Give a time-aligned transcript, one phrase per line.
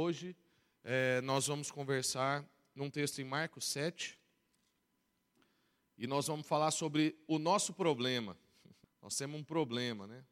[0.00, 0.36] Hoje
[0.84, 4.16] é, nós vamos conversar num texto em Marcos 7
[5.96, 8.38] e nós vamos falar sobre o nosso problema.
[9.02, 10.24] Nós temos um problema, né?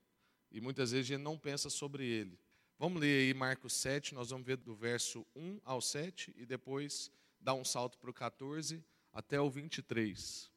[0.52, 2.38] E muitas vezes a gente não pensa sobre ele.
[2.78, 7.10] Vamos ler aí Marcos 7, nós vamos ver do verso 1 ao 7 e depois
[7.40, 10.48] dar um salto para o 14 até o 23.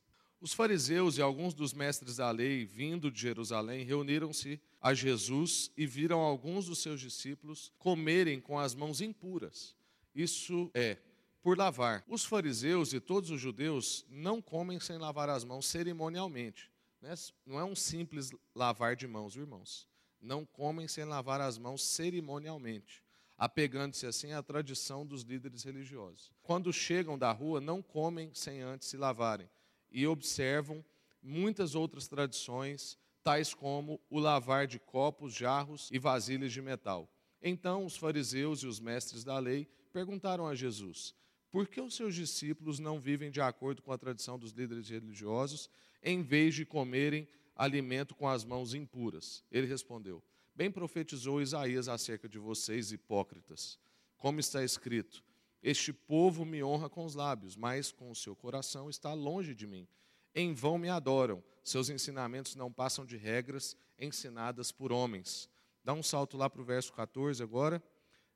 [0.41, 5.85] Os fariseus e alguns dos mestres da lei, vindo de Jerusalém, reuniram-se a Jesus e
[5.85, 9.75] viram alguns dos seus discípulos comerem com as mãos impuras.
[10.15, 10.97] Isso é,
[11.41, 12.05] por lavar.
[12.07, 16.71] Os fariseus e todos os judeus não comem sem lavar as mãos cerimonialmente.
[17.01, 17.13] Né?
[17.45, 19.89] Não é um simples lavar de mãos, irmãos.
[20.21, 23.03] Não comem sem lavar as mãos cerimonialmente,
[23.37, 26.31] apegando-se assim à tradição dos líderes religiosos.
[26.41, 29.49] Quando chegam da rua, não comem sem antes se lavarem
[29.91, 30.83] e observam
[31.21, 37.09] muitas outras tradições, tais como o lavar de copos, jarros e vasilhas de metal.
[37.41, 41.13] Então os fariseus e os mestres da lei perguntaram a Jesus:
[41.51, 45.69] por que os seus discípulos não vivem de acordo com a tradição dos líderes religiosos,
[46.03, 49.43] em vez de comerem alimento com as mãos impuras?
[49.51, 50.23] Ele respondeu:
[50.53, 53.79] Bem profetizou Isaías acerca de vocês, hipócritas.
[54.15, 55.23] Como está escrito:
[55.61, 59.67] este povo me honra com os lábios, mas com o seu coração está longe de
[59.67, 59.87] mim.
[60.33, 65.49] Em vão me adoram, seus ensinamentos não passam de regras ensinadas por homens.
[65.83, 67.83] Dá um salto lá para o verso 14 agora.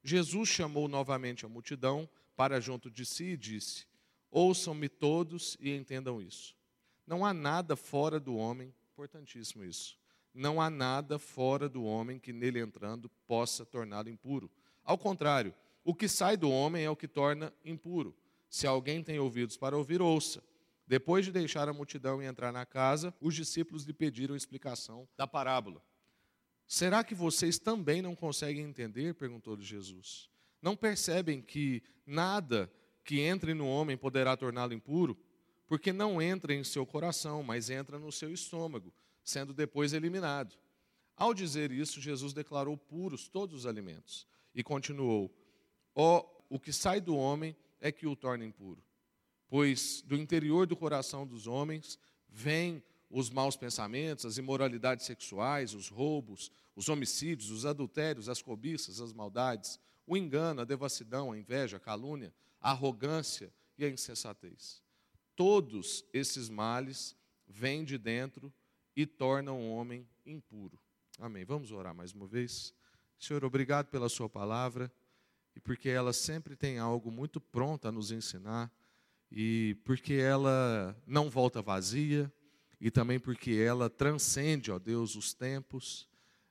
[0.04, 3.86] Jesus chamou novamente a multidão para junto de si e disse:
[4.30, 6.56] Ouçam-me todos e entendam isso.
[7.06, 9.98] Não há nada fora do homem, importantíssimo isso.
[10.34, 14.50] Não há nada fora do homem que nele entrando possa torná-lo impuro.
[14.84, 18.16] Ao contrário, o que sai do homem é o que torna impuro.
[18.50, 20.44] Se alguém tem ouvidos para ouvir, ouça.
[20.88, 25.26] Depois de deixar a multidão e entrar na casa, os discípulos lhe pediram explicação da
[25.26, 25.84] parábola.
[26.68, 29.14] Será que vocês também não conseguem entender?
[29.16, 30.30] perguntou-lhe Jesus.
[30.62, 32.72] Não percebem que nada
[33.04, 35.18] que entre no homem poderá torná-lo impuro?
[35.68, 38.94] Porque não entra em seu coração, mas entra no seu estômago,
[39.24, 40.56] sendo depois eliminado.
[41.16, 45.34] Ao dizer isso, Jesus declarou puros todos os alimentos e continuou:
[45.96, 48.84] ó, o que sai do homem é que o torna impuro.
[49.48, 52.00] Pois do interior do coração dos homens
[52.30, 59.00] vêm os maus pensamentos, as imoralidades sexuais, os roubos, os homicídios, os adultérios, as cobiças,
[59.00, 64.82] as maldades, o engano, a devassidão, a inveja, a calúnia, a arrogância e a insensatez.
[65.36, 67.16] Todos esses males
[67.48, 68.52] vêm de dentro
[68.96, 70.80] e tornam o homem impuro.
[71.20, 71.46] Amém.
[71.46, 72.74] Vamos orar mais uma vez.
[73.20, 74.92] Senhor, obrigado pela Sua palavra
[75.56, 78.72] e porque ela sempre tem algo muito pronto a nos ensinar,
[79.32, 82.32] e porque ela não volta vazia,
[82.80, 86.08] e também porque ela transcende, ó Deus, os tempos.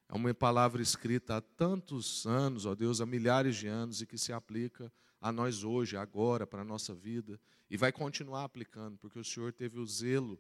[0.09, 4.19] É uma palavra escrita há tantos anos, ó Deus, há milhares de anos, e que
[4.19, 7.41] se aplica a nós hoje, agora, para a nossa vida,
[7.71, 10.39] e vai continuar aplicando, porque o Senhor teve o zelo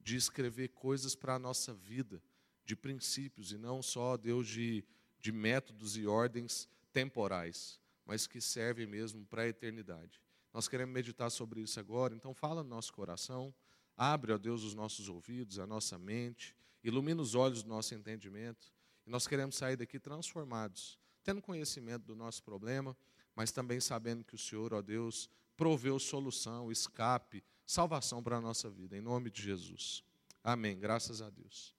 [0.00, 2.22] de escrever coisas para a nossa vida,
[2.64, 4.84] de princípios, e não só, Deus, de,
[5.20, 10.22] de métodos e ordens temporais mas que serve mesmo para a eternidade.
[10.52, 13.54] Nós queremos meditar sobre isso agora, então fala no nosso coração,
[13.96, 18.72] abre, ó Deus, os nossos ouvidos, a nossa mente, ilumina os olhos do nosso entendimento,
[19.06, 22.96] e nós queremos sair daqui transformados, tendo conhecimento do nosso problema,
[23.34, 28.70] mas também sabendo que o Senhor, ó Deus, proveu solução, escape, salvação para a nossa
[28.70, 30.02] vida, em nome de Jesus.
[30.42, 31.74] Amém, graças a Deus.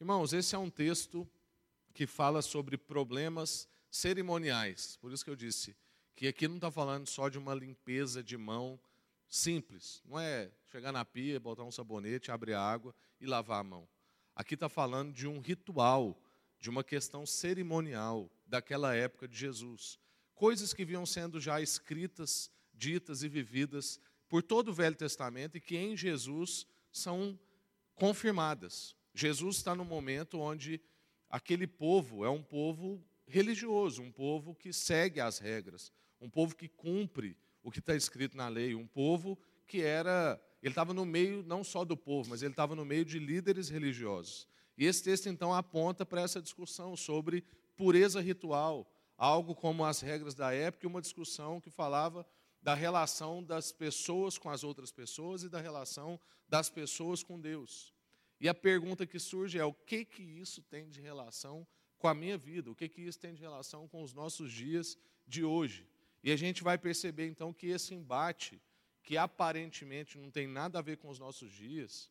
[0.00, 1.28] Irmãos, esse é um texto
[1.92, 4.96] que fala sobre problemas cerimoniais.
[5.00, 5.76] Por isso que eu disse
[6.14, 8.78] que aqui não está falando só de uma limpeza de mão
[9.28, 10.02] simples.
[10.04, 13.88] Não é chegar na pia, botar um sabonete, abrir a água e lavar a mão.
[14.34, 16.20] Aqui está falando de um ritual,
[16.58, 19.98] de uma questão cerimonial daquela época de Jesus.
[20.34, 25.60] Coisas que vinham sendo já escritas, ditas e vividas por todo o Velho Testamento e
[25.60, 27.38] que em Jesus são
[27.94, 28.94] confirmadas.
[29.14, 30.80] Jesus está no momento onde
[31.30, 36.68] aquele povo é um povo religioso, um povo que segue as regras, um povo que
[36.68, 40.40] cumpre o que está escrito na lei, um povo que era.
[40.62, 43.68] Ele estava no meio não só do povo, mas ele estava no meio de líderes
[43.68, 44.48] religiosos.
[44.76, 47.44] E esse texto, então, aponta para essa discussão sobre
[47.76, 52.26] pureza ritual, algo como as regras da época, e uma discussão que falava
[52.62, 56.18] da relação das pessoas com as outras pessoas e da relação
[56.48, 57.94] das pessoas com Deus.
[58.40, 61.66] E a pergunta que surge é: o que, que isso tem de relação
[61.98, 64.98] com a minha vida, o que, que isso tem de relação com os nossos dias
[65.26, 65.86] de hoje.
[66.22, 68.60] E a gente vai perceber então que esse embate,
[69.02, 72.10] que aparentemente não tem nada a ver com os nossos dias,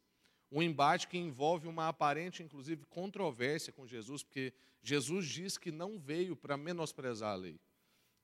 [0.52, 6.00] um embate que envolve uma aparente, inclusive, controvérsia com Jesus, porque Jesus diz que não
[6.00, 7.60] veio para menosprezar a lei.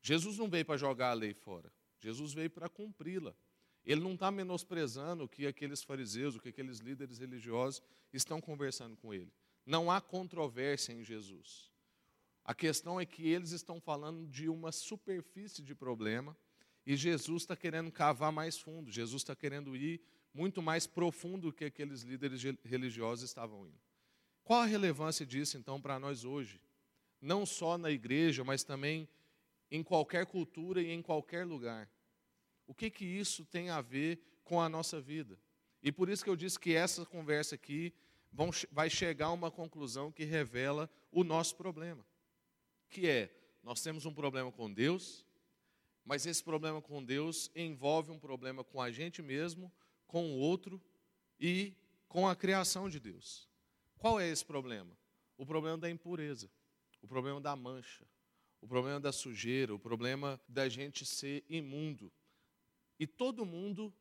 [0.02, 3.36] Jesus não veio para jogar a lei fora, Jesus veio para cumpri-la.
[3.84, 7.82] Ele não está menosprezando o que aqueles fariseus, o que aqueles líderes religiosos
[8.14, 9.32] estão conversando com ele.
[9.66, 11.72] Não há controvérsia em Jesus.
[12.44, 16.36] A questão é que eles estão falando de uma superfície de problema
[16.86, 20.02] e Jesus está querendo cavar mais fundo, Jesus está querendo ir
[20.34, 23.80] muito mais profundo do que aqueles líderes religiosos estavam indo.
[24.44, 26.60] Qual a relevância disso, então, para nós hoje?
[27.22, 29.08] Não só na igreja, mas também
[29.70, 31.90] em qualquer cultura e em qualquer lugar.
[32.66, 35.38] O que, que isso tem a ver com a nossa vida?
[35.84, 37.94] E por isso que eu disse que essa conversa aqui
[38.32, 42.06] vão, vai chegar a uma conclusão que revela o nosso problema.
[42.90, 45.26] Que é, nós temos um problema com Deus,
[46.06, 49.72] mas esse problema com Deus envolve um problema com a gente mesmo,
[50.08, 50.82] com o outro
[51.40, 51.76] e
[52.08, 53.48] com a criação de Deus.
[53.98, 54.98] Qual é esse problema?
[55.38, 56.50] O problema da impureza,
[57.02, 58.06] o problema da mancha,
[58.60, 62.12] o problema da sujeira, o problema da gente ser imundo.
[63.00, 63.94] E todo mundo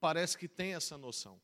[0.00, 1.40] parece que tem essa noção.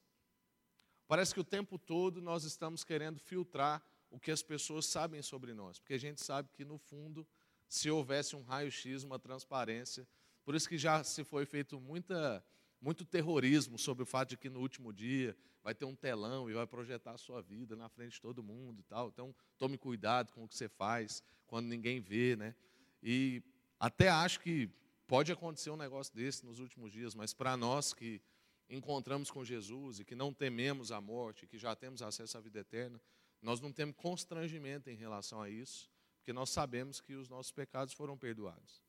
[1.09, 5.55] Parece que o tempo todo nós estamos querendo filtrar o que as pessoas sabem sobre
[5.55, 7.27] nós, porque a gente sabe que, no fundo,
[7.67, 10.07] se houvesse um raio-x, uma transparência.
[10.45, 12.45] Por isso que já se foi feito muita,
[12.79, 16.53] muito terrorismo sobre o fato de que no último dia vai ter um telão e
[16.53, 19.09] vai projetar a sua vida na frente de todo mundo e tal.
[19.09, 22.55] Então, tome cuidado com o que você faz quando ninguém vê, né?
[23.03, 23.43] E
[23.81, 24.71] até acho que
[25.07, 28.21] pode acontecer um negócio desse nos últimos dias, mas para nós que
[28.69, 32.61] encontramos com Jesus e que não tememos a morte, que já temos acesso à vida
[32.61, 33.01] eterna,
[33.41, 37.95] nós não temos constrangimento em relação a isso, porque nós sabemos que os nossos pecados
[37.95, 38.83] foram perdoados.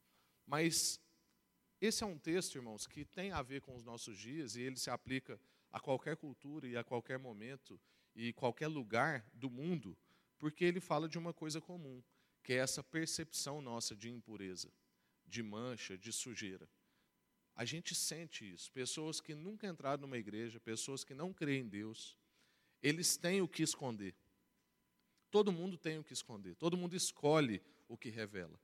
[0.46, 1.00] Mas
[1.80, 4.78] esse é um texto, irmãos, que tem a ver com os nossos dias e ele
[4.78, 5.40] se aplica
[5.72, 7.80] a qualquer cultura e a qualquer momento
[8.16, 9.98] e qualquer lugar do mundo,
[10.38, 12.04] porque ele fala de uma coisa comum,
[12.44, 14.74] que é essa percepção nossa de impureza,
[15.26, 16.68] de mancha, de sujeira.
[17.60, 18.72] A gente sente isso.
[18.72, 22.16] Pessoas que nunca entraram numa igreja, pessoas que não creem em Deus,
[22.82, 24.16] eles têm o que esconder.
[25.30, 28.58] Todo mundo tem o que esconder, todo mundo escolhe o que revela.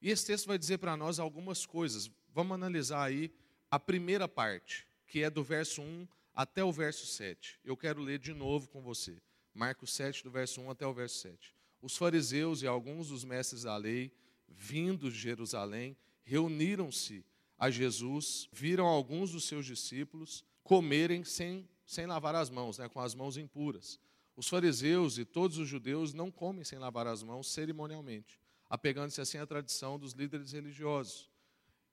[0.00, 2.08] E esse texto vai dizer para nós algumas coisas.
[2.32, 3.34] Vamos analisar aí
[3.68, 7.58] a primeira parte, que é do verso 1 até o verso 7.
[7.64, 9.20] Eu quero ler de novo com você.
[9.52, 11.56] Marcos 7, do verso 1 até o verso 7.
[11.82, 14.12] Os fariseus e alguns dos mestres da lei,
[14.46, 17.24] vindos de Jerusalém, reuniram-se
[17.58, 23.00] a Jesus, viram alguns dos seus discípulos comerem sem, sem lavar as mãos, né, com
[23.00, 23.98] as mãos impuras.
[24.36, 28.38] Os fariseus e todos os judeus não comem sem lavar as mãos cerimonialmente,
[28.70, 31.28] apegando-se assim à tradição dos líderes religiosos.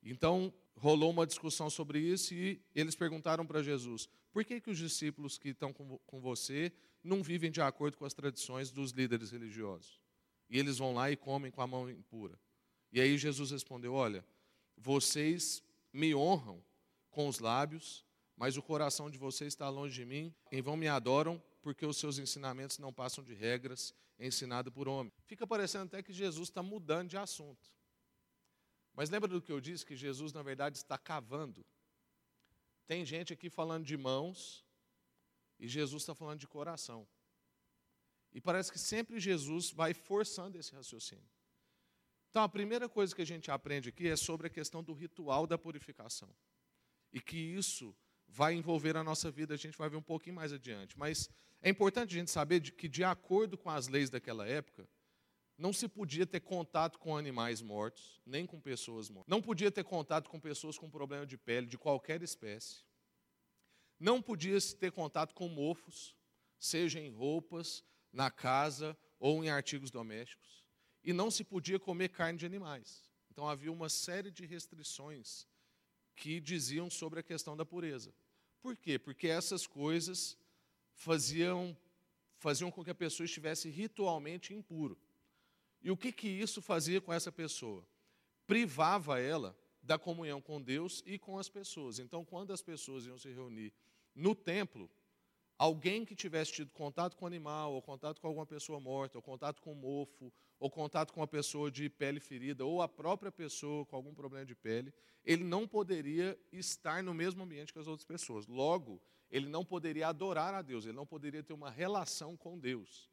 [0.02, 4.78] Então, rolou uma discussão sobre isso e eles perguntaram para Jesus: por que, que os
[4.78, 6.72] discípulos que estão com, com você
[7.02, 10.00] não vivem de acordo com as tradições dos líderes religiosos?
[10.48, 12.38] E eles vão lá e comem com a mão impura.
[12.92, 14.24] E aí Jesus respondeu: Olha,
[14.76, 15.62] vocês
[15.92, 16.62] me honram
[17.10, 18.04] com os lábios,
[18.36, 21.96] mas o coração de vocês está longe de mim, em vão me adoram, porque os
[21.96, 25.12] seus ensinamentos não passam de regras ensinadas por homem.
[25.24, 27.70] Fica parecendo até que Jesus está mudando de assunto.
[28.94, 29.84] Mas lembra do que eu disse?
[29.84, 31.64] Que Jesus, na verdade, está cavando.
[32.86, 34.64] Tem gente aqui falando de mãos
[35.58, 37.06] e Jesus está falando de coração.
[38.32, 41.35] E parece que sempre Jesus vai forçando esse raciocínio.
[42.36, 45.46] Então, a primeira coisa que a gente aprende aqui é sobre a questão do ritual
[45.46, 46.28] da purificação.
[47.10, 47.96] E que isso
[48.28, 50.98] vai envolver a nossa vida, a gente vai ver um pouquinho mais adiante.
[50.98, 51.30] Mas
[51.62, 54.86] é importante a gente saber que, de acordo com as leis daquela época,
[55.56, 59.30] não se podia ter contato com animais mortos, nem com pessoas mortas.
[59.30, 62.84] Não podia ter contato com pessoas com problema de pele de qualquer espécie.
[63.98, 66.14] Não podia se ter contato com mofos,
[66.58, 70.65] seja em roupas, na casa ou em artigos domésticos.
[71.06, 73.08] E não se podia comer carne de animais.
[73.30, 75.46] Então havia uma série de restrições
[76.16, 78.12] que diziam sobre a questão da pureza.
[78.60, 78.98] Por quê?
[78.98, 80.36] Porque essas coisas
[80.94, 81.76] faziam,
[82.38, 84.98] faziam com que a pessoa estivesse ritualmente impuro.
[85.80, 87.86] E o que, que isso fazia com essa pessoa?
[88.44, 92.00] Privava ela da comunhão com Deus e com as pessoas.
[92.00, 93.72] Então, quando as pessoas iam se reunir
[94.12, 94.90] no templo,
[95.58, 99.60] alguém que tivesse tido contato com animal, ou contato com alguma pessoa morta, ou contato
[99.60, 103.84] com um mofo, ou contato com uma pessoa de pele ferida, ou a própria pessoa
[103.86, 104.92] com algum problema de pele,
[105.24, 108.46] ele não poderia estar no mesmo ambiente que as outras pessoas.
[108.46, 113.10] Logo, ele não poderia adorar a Deus, ele não poderia ter uma relação com Deus,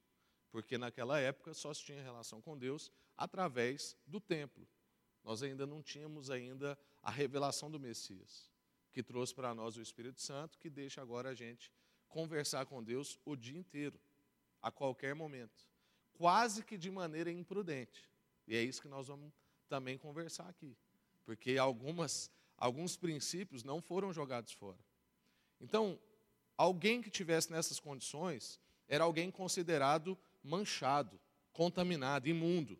[0.51, 4.67] porque naquela época só se tinha relação com Deus através do templo.
[5.23, 8.51] Nós ainda não tínhamos ainda a revelação do Messias,
[8.91, 11.71] que trouxe para nós o Espírito Santo, que deixa agora a gente
[12.13, 13.99] conversar com Deus o dia inteiro,
[14.61, 15.67] a qualquer momento,
[16.13, 18.07] quase que de maneira imprudente.
[18.47, 19.33] E é isso que nós vamos
[19.67, 20.77] também conversar aqui.
[21.25, 24.77] porque algumas, alguns princípios não foram jogados fora.
[25.59, 25.97] Então,
[26.57, 31.17] alguém que tivesse nessas condições era alguém considerado manchado,
[31.53, 32.77] contaminado, imundo.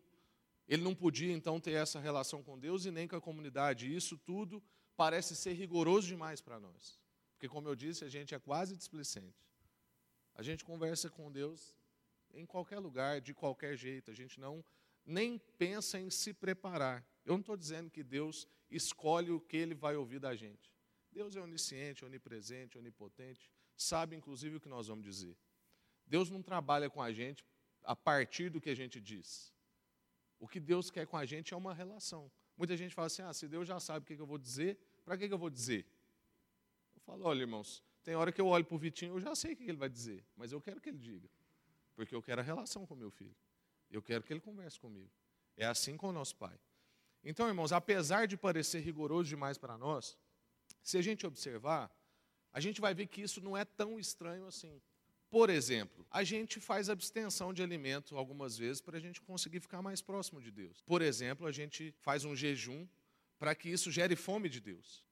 [0.68, 3.86] Ele não podia então ter essa relação com Deus e nem com a comunidade.
[3.86, 4.62] E isso tudo
[4.94, 7.00] parece ser rigoroso demais para nós.
[7.34, 9.46] Porque, como eu disse, a gente é quase displicente.
[10.34, 11.76] A gente conversa com Deus
[12.32, 14.10] em qualquer lugar, de qualquer jeito.
[14.10, 14.64] A gente não
[15.04, 17.04] nem pensa em se preparar.
[17.24, 20.72] Eu não estou dizendo que Deus escolhe o que Ele vai ouvir da gente.
[21.12, 25.36] Deus é onisciente, onipresente, onipotente, sabe inclusive o que nós vamos dizer.
[26.06, 27.44] Deus não trabalha com a gente
[27.82, 29.52] a partir do que a gente diz.
[30.40, 32.30] O que Deus quer com a gente é uma relação.
[32.56, 35.16] Muita gente fala assim: ah, se Deus já sabe o que eu vou dizer, para
[35.16, 35.86] que eu vou dizer?
[37.04, 39.56] Falo: olha, irmãos, tem hora que eu olho para o Vitinho, eu já sei o
[39.56, 41.28] que ele vai dizer, mas eu quero que ele diga,
[41.94, 43.34] porque eu quero a relação com meu filho.
[43.90, 45.10] Eu quero que ele converse comigo.
[45.56, 46.58] É assim com o nosso pai.
[47.22, 50.18] Então, irmãos, apesar de parecer rigoroso demais para nós,
[50.82, 51.90] se a gente observar,
[52.52, 54.80] a gente vai ver que isso não é tão estranho assim.
[55.30, 59.82] Por exemplo, a gente faz abstenção de alimento algumas vezes para a gente conseguir ficar
[59.82, 60.82] mais próximo de Deus.
[60.82, 62.86] Por exemplo, a gente faz um jejum
[63.38, 65.04] para que isso gere fome de Deus.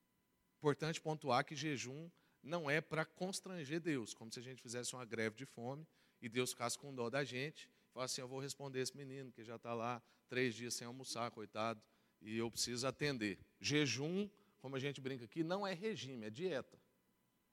[0.62, 2.09] Importante pontuar que jejum
[2.40, 5.85] não é para constranger Deus, como se a gente fizesse uma greve de fome
[6.21, 9.42] e Deus ficasse com dó da gente, fala assim: eu vou responder esse menino que
[9.42, 11.83] já está lá três dias sem almoçar, coitado,
[12.21, 13.40] e eu preciso atender.
[13.61, 16.78] Jejum, como a gente brinca aqui, não é regime, é dieta.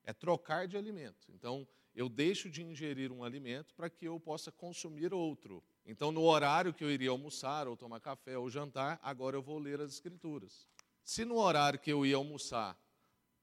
[0.03, 1.31] É trocar de alimento.
[1.33, 5.63] Então, eu deixo de ingerir um alimento para que eu possa consumir outro.
[5.83, 9.57] Então, no horário que eu iria almoçar, ou tomar café, ou jantar, agora eu vou
[9.57, 10.67] ler as Escrituras.
[11.03, 12.79] Se no horário que eu ia almoçar,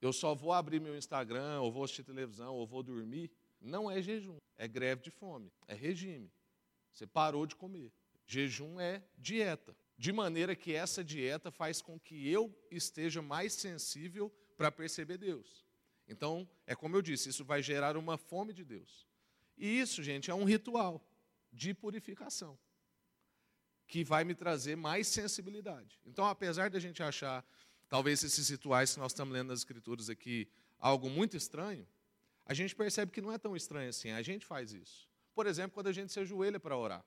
[0.00, 4.00] eu só vou abrir meu Instagram, ou vou assistir televisão, ou vou dormir, não é
[4.02, 6.30] jejum, é greve de fome, é regime.
[6.92, 7.92] Você parou de comer.
[8.26, 9.76] Jejum é dieta.
[9.98, 15.64] De maneira que essa dieta faz com que eu esteja mais sensível para perceber Deus.
[16.08, 19.06] Então, é como eu disse, isso vai gerar uma fome de Deus.
[19.56, 21.04] E isso, gente, é um ritual
[21.52, 22.58] de purificação
[23.86, 26.00] que vai me trazer mais sensibilidade.
[26.04, 27.46] Então, apesar de a gente achar,
[27.88, 31.86] talvez esses rituais que nós estamos lendo nas Escrituras aqui, algo muito estranho,
[32.44, 35.08] a gente percebe que não é tão estranho assim, a gente faz isso.
[35.34, 37.04] Por exemplo, quando a gente se ajoelha para orar.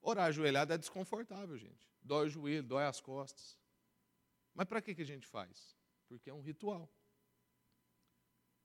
[0.00, 1.88] Orar ajoelhado é desconfortável, gente.
[2.02, 3.56] Dói o joelho, dói as costas.
[4.52, 5.76] Mas para que, que a gente faz?
[6.08, 6.92] Porque é um ritual.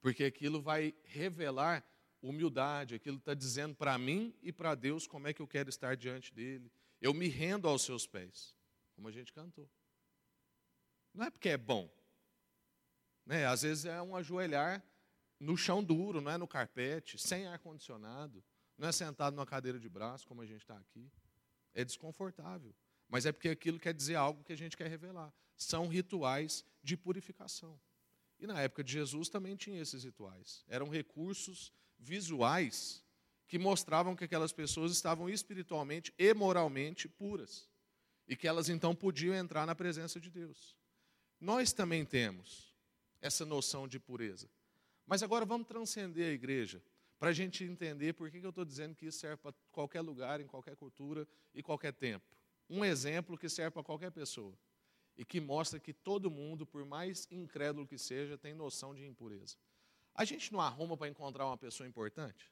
[0.02, 1.86] Porque aquilo vai revelar
[2.22, 5.96] humildade, aquilo está dizendo para mim e para Deus como é que eu quero estar
[5.96, 6.72] diante dele.
[7.00, 8.56] Eu me rendo aos seus pés,
[8.96, 9.70] como a gente cantou.
[11.18, 11.90] Não é porque é bom.
[13.26, 13.48] Né?
[13.48, 14.84] Às vezes é um ajoelhar
[15.40, 18.44] no chão duro, não é no carpete, sem ar-condicionado,
[18.78, 21.12] não é sentado numa cadeira de braço, como a gente está aqui.
[21.74, 22.74] É desconfortável.
[23.10, 25.34] Mas é porque aquilo quer dizer algo que a gente quer revelar.
[25.56, 27.80] São rituais de purificação.
[28.40, 30.64] E na época de Jesus também tinha esses rituais.
[30.68, 33.04] Eram recursos visuais
[33.48, 37.68] que mostravam que aquelas pessoas estavam espiritualmente e moralmente puras.
[38.28, 40.77] E que elas então podiam entrar na presença de Deus.
[41.40, 42.74] Nós também temos
[43.22, 44.50] essa noção de pureza.
[45.06, 46.82] Mas agora vamos transcender a igreja,
[47.18, 50.40] para a gente entender por que eu estou dizendo que isso serve para qualquer lugar,
[50.40, 52.26] em qualquer cultura e qualquer tempo.
[52.70, 54.54] Um exemplo que serve para qualquer pessoa
[55.18, 59.56] e que mostra que todo mundo, por mais incrédulo que seja, tem noção de impureza.
[60.14, 62.52] A gente não arruma para encontrar uma pessoa importante?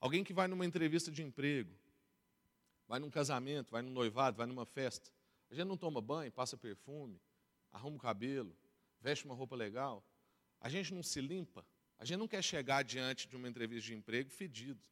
[0.00, 1.72] Alguém que vai numa entrevista de emprego,
[2.88, 5.10] vai num casamento, vai num noivado, vai numa festa.
[5.50, 7.20] A gente não toma banho, passa perfume,
[7.70, 8.56] arruma o cabelo,
[9.00, 10.04] veste uma roupa legal.
[10.60, 11.66] A gente não se limpa.
[11.98, 14.86] A gente não quer chegar diante de uma entrevista de emprego fedido,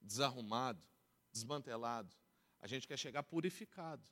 [0.00, 0.84] desarrumado,
[1.32, 2.14] desmantelado.
[2.60, 4.02] A gente quer chegar purificado.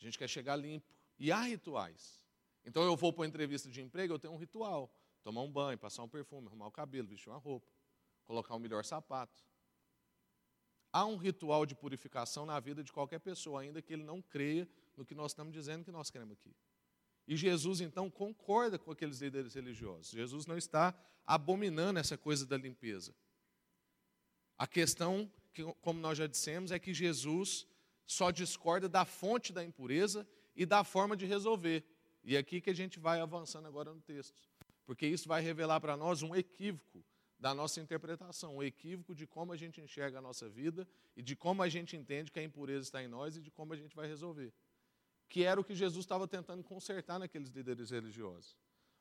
[0.00, 0.86] A gente quer chegar limpo.
[1.18, 2.20] E há rituais.
[2.64, 4.92] Então eu vou para uma entrevista de emprego, eu tenho um ritual.
[5.22, 7.70] Tomar um banho, passar um perfume, arrumar o cabelo, vestir uma roupa,
[8.24, 9.44] colocar um melhor sapato.
[10.92, 14.68] Há um ritual de purificação na vida de qualquer pessoa, ainda que ele não creia
[14.96, 16.54] no que nós estamos dizendo que nós queremos aqui.
[17.26, 20.10] E Jesus, então, concorda com aqueles líderes religiosos.
[20.10, 20.94] Jesus não está
[21.24, 23.14] abominando essa coisa da limpeza.
[24.58, 27.66] A questão, que, como nós já dissemos, é que Jesus
[28.06, 31.84] só discorda da fonte da impureza e da forma de resolver.
[32.24, 34.40] E é aqui que a gente vai avançando agora no texto,
[34.84, 37.04] porque isso vai revelar para nós um equívoco
[37.38, 41.34] da nossa interpretação, um equívoco de como a gente enxerga a nossa vida e de
[41.34, 43.96] como a gente entende que a impureza está em nós e de como a gente
[43.96, 44.52] vai resolver.
[45.32, 48.54] Que era o que Jesus estava tentando consertar naqueles líderes religiosos.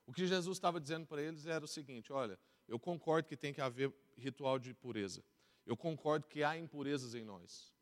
[0.05, 3.53] O que Jesus estava dizendo para eles era o seguinte: olha, eu concordo que tem
[3.53, 5.21] que haver ritual de pureza.
[5.65, 7.75] Eu concordo que há impurezas em nós.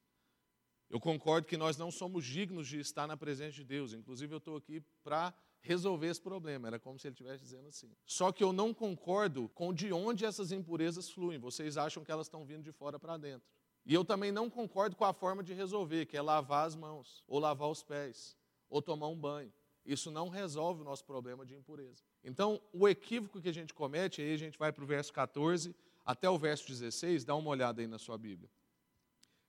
[0.90, 3.94] Eu concordo que nós não somos dignos de estar na presença de Deus.
[3.94, 6.70] Inclusive, eu estou aqui para resolver esse problema.
[6.70, 7.96] Era como se ele estivesse dizendo assim.
[8.04, 11.38] Só que eu não concordo com de onde essas impurezas fluem.
[11.38, 13.48] Vocês acham que elas estão vindo de fora para dentro.
[13.86, 17.24] E eu também não concordo com a forma de resolver, que é lavar as mãos,
[17.28, 18.39] ou lavar os pés,
[18.70, 19.52] ou tomar um banho.
[19.86, 22.04] Isso não resolve o nosso problema de impureza.
[22.24, 25.76] Então, o equívoco que a gente comete, aí a gente vai para o verso 14
[26.06, 28.50] até o verso 16, dá uma olhada aí na sua Bíblia.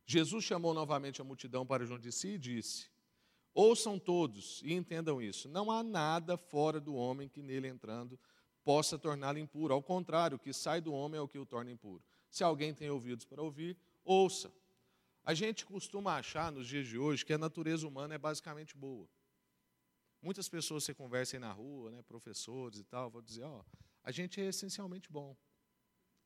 [0.07, 2.91] Jesus chamou novamente a multidão para junto de si e disse:
[3.55, 5.49] Ouçam todos e entendam isso.
[5.49, 8.19] Não há nada fora do homem que nele entrando
[8.65, 9.75] possa torná-lo impuro.
[9.75, 12.03] Ao contrário, o que sai do homem é o que o torna impuro.
[12.29, 14.53] Se alguém tem ouvidos para ouvir, ouça.
[15.31, 19.09] A gente costuma achar nos dias de hoje que a natureza humana é basicamente boa.
[20.21, 23.65] Muitas pessoas você conversa aí na rua, né, professores e tal, vão dizer, ó,
[24.03, 25.37] a gente é essencialmente bom.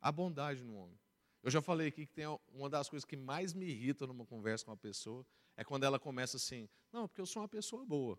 [0.01, 0.99] Há bondade no homem.
[1.43, 4.65] Eu já falei aqui que tem uma das coisas que mais me irrita numa conversa
[4.65, 8.19] com uma pessoa é quando ela começa assim, não, porque eu sou uma pessoa boa.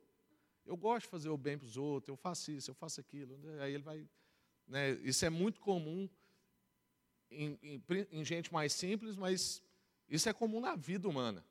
[0.63, 3.39] Eu gosto de fazer o bem para os outros, eu faço isso, eu faço aquilo.
[3.59, 4.07] Aí ele vai.
[4.67, 6.07] Né, isso é muito comum
[7.31, 9.63] em, em, em gente mais simples, mas
[10.07, 11.45] isso é comum na vida humana.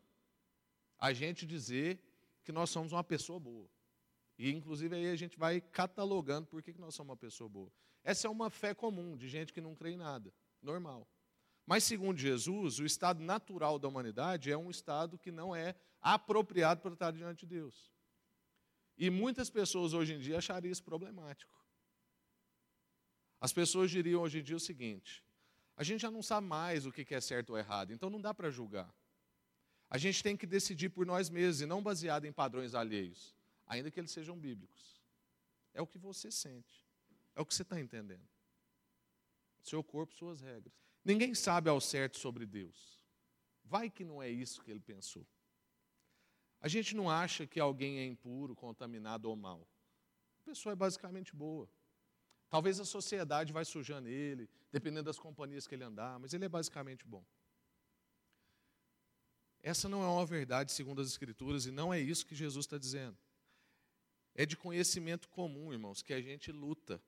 [0.99, 2.01] A gente dizer
[2.43, 3.69] que nós somos uma pessoa boa.
[4.39, 7.73] E, inclusive, aí a gente vai catalogando por que nós somos uma pessoa boa.
[8.03, 10.33] Essa é uma fé comum de gente que não crê em nada.
[10.61, 11.09] Normal.
[11.67, 16.83] Mas, segundo Jesus, o estado natural da humanidade é um estado que não é apropriado
[16.83, 17.91] para estar diante de Deus.
[18.97, 21.53] E muitas pessoas hoje em dia achariam isso problemático.
[23.41, 25.24] As pessoas diriam hoje em dia o seguinte:
[25.76, 28.33] a gente já não sabe mais o que é certo ou errado, então não dá
[28.33, 28.93] para julgar.
[29.90, 33.35] A gente tem que decidir por nós mesmos e não baseado em padrões alheios,
[33.66, 35.02] ainda que eles sejam bíblicos.
[35.73, 36.87] É o que você sente,
[37.35, 38.28] é o que você está entendendo.
[39.62, 40.73] Seu corpo, suas regras.
[41.04, 43.00] Ninguém sabe ao certo sobre Deus.
[43.64, 45.27] Vai que não é isso que ele pensou.
[46.61, 49.68] A gente não acha que alguém é impuro, contaminado ou mal.
[50.42, 51.68] A pessoa é basicamente boa.
[52.55, 56.49] Talvez a sociedade vai sujando ele, dependendo das companhias que ele andar, mas ele é
[56.49, 57.27] basicamente bom.
[59.61, 62.79] Essa não é uma verdade segundo as Escrituras e não é isso que Jesus está
[62.79, 63.19] dizendo.
[64.37, 67.03] É de conhecimento comum, irmãos, que a gente luta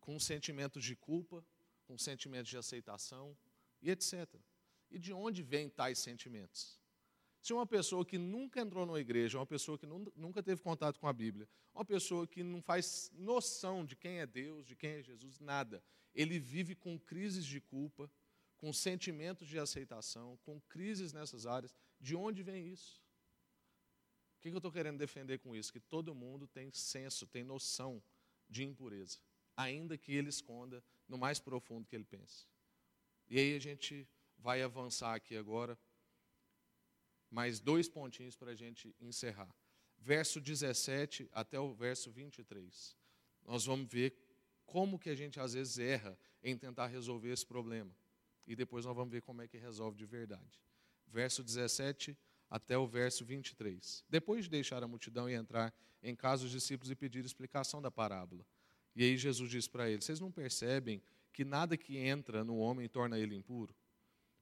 [0.00, 1.42] com sentimentos de culpa,
[1.86, 3.34] com sentimentos de aceitação
[3.80, 4.28] e etc.
[4.90, 6.78] E de onde vêm tais sentimentos?
[7.44, 11.06] Se uma pessoa que nunca entrou numa igreja, uma pessoa que nunca teve contato com
[11.06, 15.02] a Bíblia, uma pessoa que não faz noção de quem é Deus, de quem é
[15.02, 18.10] Jesus, nada, ele vive com crises de culpa,
[18.56, 22.98] com sentimentos de aceitação, com crises nessas áreas, de onde vem isso?
[24.38, 25.70] O que eu estou querendo defender com isso?
[25.70, 28.02] Que todo mundo tem senso, tem noção
[28.48, 29.18] de impureza,
[29.54, 32.46] ainda que ele esconda no mais profundo que ele pense.
[33.28, 35.78] E aí a gente vai avançar aqui agora,
[37.34, 39.52] mais dois pontinhos para a gente encerrar.
[39.98, 42.96] Verso 17 até o verso 23.
[43.44, 44.16] Nós vamos ver
[44.64, 47.94] como que a gente às vezes erra em tentar resolver esse problema.
[48.46, 50.62] E depois nós vamos ver como é que resolve de verdade.
[51.08, 52.16] Verso 17
[52.48, 54.04] até o verso 23.
[54.08, 57.90] Depois de deixar a multidão e entrar em casa os discípulos e pedir explicação da
[57.90, 58.46] parábola.
[58.94, 62.88] E aí Jesus diz para eles: Vocês não percebem que nada que entra no homem
[62.88, 63.74] torna ele impuro?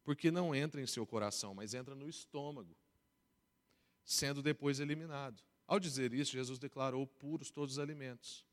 [0.05, 2.77] Porque não entra em seu coração, mas entra no estômago,
[4.05, 5.43] sendo depois eliminado.
[5.67, 8.45] Ao dizer isso, Jesus declarou puros todos os alimentos.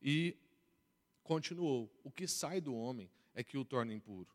[0.00, 0.36] E
[1.22, 4.30] continuou: O que sai do homem é que o torna impuro.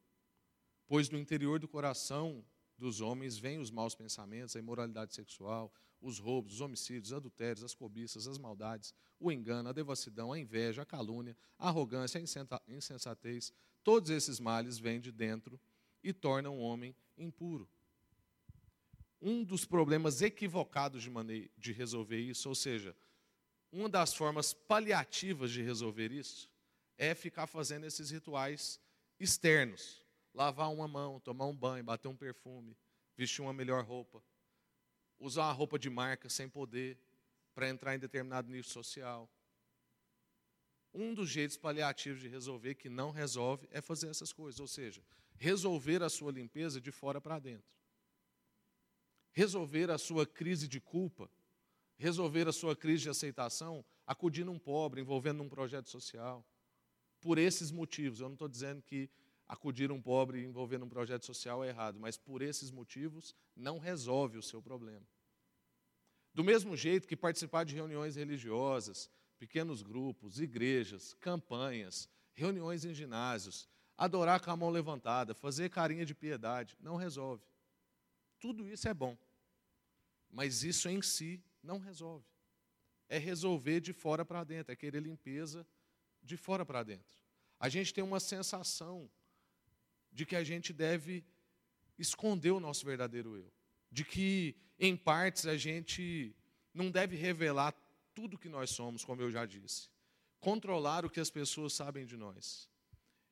[0.87, 2.43] Pois do interior do coração
[2.77, 7.63] dos homens vêm os maus pensamentos, a imoralidade sexual, os roubos, os homicídios, os adultérios,
[7.63, 12.73] as cobiças, as maldades, o engano, a devassidão, a inveja, a calúnia, a arrogância, a
[12.73, 13.53] insensatez.
[13.83, 15.59] Todos esses males vêm de dentro
[16.03, 17.69] e tornam o homem impuro.
[19.21, 22.95] Um dos problemas equivocados de, maneira, de resolver isso, ou seja,
[23.71, 26.49] uma das formas paliativas de resolver isso,
[26.97, 28.79] é ficar fazendo esses rituais
[29.19, 30.03] externos.
[30.33, 32.77] Lavar uma mão, tomar um banho, bater um perfume,
[33.17, 34.23] vestir uma melhor roupa
[35.19, 36.97] usar uma roupa de marca sem poder
[37.53, 39.29] para entrar em determinado nicho social.
[40.93, 45.03] Um dos jeitos paliativos de resolver que não resolve é fazer essas coisas, ou seja,
[45.35, 47.78] resolver a sua limpeza de fora para dentro.
[49.31, 51.29] Resolver a sua crise de culpa,
[51.97, 56.45] resolver a sua crise de aceitação, acudindo um pobre, envolvendo um projeto social.
[57.21, 59.09] Por esses motivos, eu não estou dizendo que
[59.47, 64.37] acudir um pobre envolvendo um projeto social é errado, mas por esses motivos não resolve
[64.37, 65.05] o seu problema.
[66.33, 73.67] Do mesmo jeito que participar de reuniões religiosas, pequenos grupos, igrejas, campanhas, reuniões em ginásios,
[73.97, 77.43] adorar com a mão levantada, fazer carinha de piedade, não resolve.
[78.39, 79.17] Tudo isso é bom.
[80.29, 82.25] Mas isso em si não resolve.
[83.07, 85.65] É resolver de fora para dentro, é querer limpeza
[86.21, 87.15] de fora para dentro.
[87.59, 89.09] A gente tem uma sensação
[90.11, 91.25] de que a gente deve
[91.97, 93.51] esconder o nosso verdadeiro eu,
[93.91, 96.35] de que em partes a gente
[96.73, 97.73] não deve revelar
[98.13, 99.89] tudo que nós somos, como eu já disse,
[100.39, 102.69] controlar o que as pessoas sabem de nós.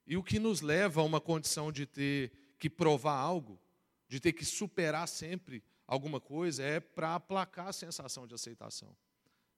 [0.05, 3.59] E o que nos leva a uma condição de ter que provar algo,
[4.07, 8.95] de ter que superar sempre alguma coisa, é para aplacar a sensação de aceitação.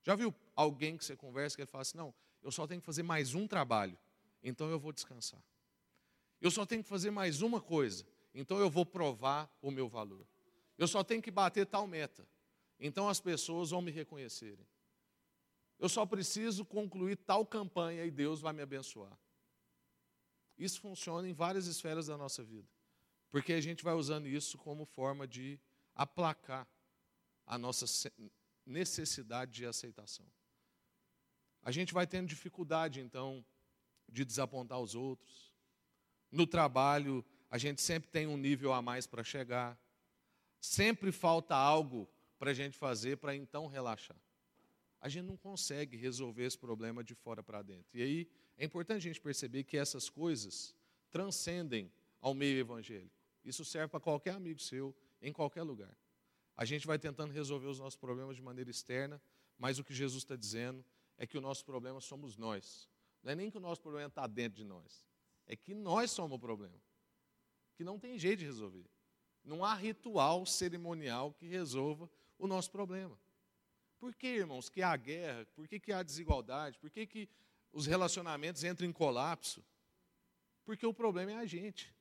[0.04, 2.86] Já viu alguém que você conversa que ele fala assim: não, eu só tenho que
[2.86, 3.98] fazer mais um trabalho,
[4.44, 5.44] então eu vou descansar.
[6.42, 10.26] Eu só tenho que fazer mais uma coisa, então eu vou provar o meu valor.
[10.78, 12.26] Eu só tenho que bater tal meta,
[12.80, 14.66] então as pessoas vão me reconhecerem.
[15.78, 19.18] Eu só preciso concluir tal campanha e Deus vai me abençoar.
[20.58, 22.68] Isso funciona em várias esferas da nossa vida,
[23.30, 25.60] porque a gente vai usando isso como forma de
[25.96, 26.68] aplacar
[27.46, 27.86] a nossa
[28.66, 30.26] necessidade de aceitação.
[31.62, 33.46] A gente vai tendo dificuldade, então,
[34.08, 35.54] de desapontar os outros.
[36.32, 39.78] No trabalho, a gente sempre tem um nível a mais para chegar.
[40.60, 44.18] Sempre falta algo para a gente fazer para então relaxar.
[45.02, 47.88] A gente não consegue resolver esse problema de fora para dentro.
[47.94, 50.76] E aí é importante a gente perceber que essas coisas
[51.10, 53.19] transcendem ao meio evangélico.
[53.50, 55.96] Isso serve para qualquer amigo seu, em qualquer lugar.
[56.56, 59.20] A gente vai tentando resolver os nossos problemas de maneira externa,
[59.58, 60.86] mas o que Jesus está dizendo
[61.18, 62.88] é que o nosso problema somos nós.
[63.24, 65.04] Não é nem que o nosso problema está dentro de nós,
[65.48, 66.80] é que nós somos o problema.
[67.76, 68.86] Que não tem jeito de resolver.
[69.44, 72.08] Não há ritual cerimonial que resolva
[72.38, 73.20] o nosso problema.
[73.98, 75.46] Por que, irmãos, que há guerra?
[75.56, 76.78] Por que, que há desigualdade?
[76.78, 77.28] Por que, que
[77.74, 79.66] os relacionamentos entram em colapso?
[80.64, 81.92] Porque o problema é a gente.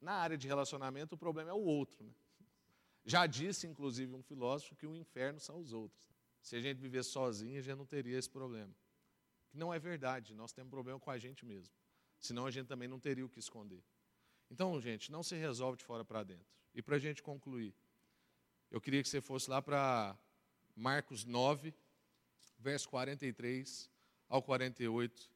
[0.00, 2.04] Na área de relacionamento, o problema é o outro.
[2.04, 2.12] Né?
[3.04, 6.08] Já disse, inclusive, um filósofo que o inferno são os outros.
[6.40, 8.74] Se a gente vivesse sozinho, a gente não teria esse problema.
[9.48, 11.74] Que não é verdade, nós temos problema com a gente mesmo.
[12.20, 13.82] Senão a gente também não teria o que esconder.
[14.50, 16.46] Então, gente, não se resolve de fora para dentro.
[16.74, 17.74] E para a gente concluir,
[18.70, 20.16] eu queria que você fosse lá para
[20.76, 21.74] Marcos 9,
[22.58, 23.90] verso 43
[24.28, 25.30] ao 48,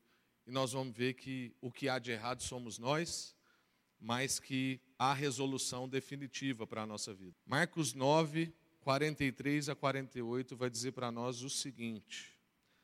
[0.46, 3.34] e nós vamos ver que o que há de errado somos nós,
[4.02, 7.36] mas que há resolução definitiva para a nossa vida.
[7.46, 12.36] Marcos 9, 43 a 48 vai dizer para nós o seguinte: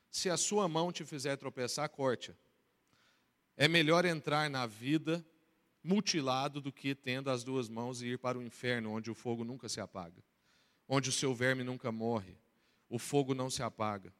[0.09, 2.33] Se a sua mão te fizer tropeçar, corte-a.
[3.57, 5.23] É melhor entrar na vida
[5.83, 9.43] mutilado do que tendo as duas mãos e ir para o inferno, onde o fogo
[9.43, 10.23] nunca se apaga,
[10.87, 12.37] onde o seu verme nunca morre,
[12.87, 14.13] o fogo não se apaga.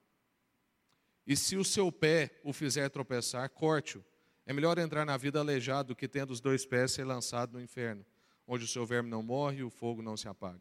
[1.26, 4.04] E se o seu pé o fizer tropeçar, corte-o
[4.50, 7.62] é melhor entrar na vida aleijado do que tendo os dois pés ser lançado no
[7.62, 8.04] inferno,
[8.48, 10.60] onde o seu verme não morre e o fogo não se apaga.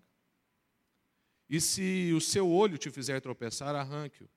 [1.49, 4.29] E se o seu olho te fizer tropeçar, arranque-o.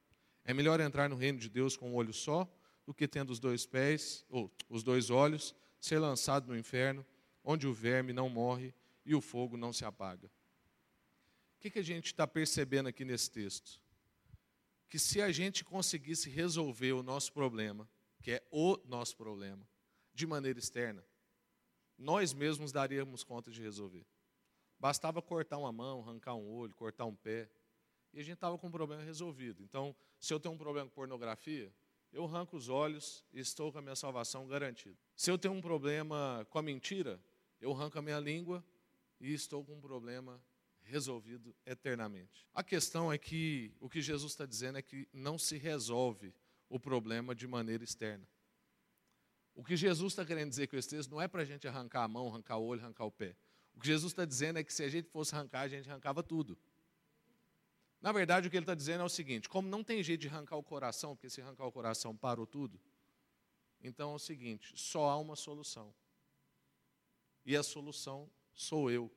[0.46, 2.50] É melhor entrar no reino de Deus com um olho só
[2.86, 7.06] do que tendo os dois pés, ou os dois olhos, ser lançado no inferno,
[7.44, 8.74] onde o verme não morre
[9.06, 10.28] e o fogo não se apaga.
[11.58, 13.82] O que, que a gente está percebendo aqui nesse texto?
[14.88, 17.86] Que se a gente conseguisse resolver o nosso problema,
[18.22, 19.68] que é o nosso problema,
[20.14, 21.04] de maneira externa,
[21.98, 24.06] nós mesmos daríamos conta de resolver.
[24.80, 27.50] Bastava cortar uma mão, arrancar um olho, cortar um pé,
[28.14, 29.64] e a gente estava com o problema resolvido.
[29.64, 31.74] Então, se eu tenho um problema com pornografia,
[32.12, 34.98] eu arranco os olhos e estou com a minha salvação garantida.
[35.16, 37.24] Se eu tenho um problema com a mentira,
[37.60, 38.64] eu arranco a minha língua
[39.20, 40.44] e estou com um problema
[40.82, 42.46] resolvido eternamente.
[42.54, 46.34] A questão é que o que Jesus está dizendo é que não se resolve
[46.72, 48.26] o problema de maneira externa.
[49.54, 52.04] O que Jesus está querendo dizer com esse texto não é para a gente arrancar
[52.04, 53.36] a mão, arrancar o olho, arrancar o pé.
[53.76, 56.24] O que Jesus está dizendo é que se a gente fosse arrancar, a gente arrancava
[56.24, 56.58] tudo.
[58.02, 60.30] Na verdade, o que ele está dizendo é o seguinte: como não tem jeito de
[60.30, 62.80] arrancar o coração, porque se arrancar o coração parou tudo,
[63.82, 65.94] então é o seguinte: só há uma solução.
[67.46, 69.12] E a solução sou eu.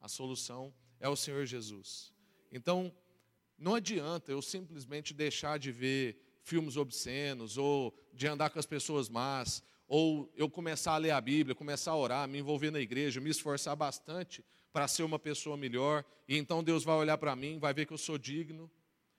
[0.00, 2.14] A solução é o Senhor Jesus.
[2.52, 2.94] Então,
[3.58, 9.08] não adianta eu simplesmente deixar de ver filmes obscenos, ou de andar com as pessoas
[9.08, 13.20] más, ou eu começar a ler a Bíblia, começar a orar, me envolver na igreja,
[13.20, 17.58] me esforçar bastante para ser uma pessoa melhor, e então Deus vai olhar para mim,
[17.58, 18.70] vai ver que eu sou digno,